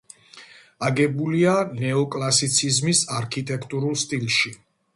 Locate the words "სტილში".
4.07-4.57